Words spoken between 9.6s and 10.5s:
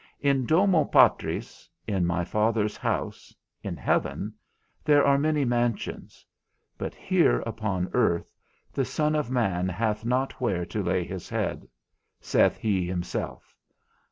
hath not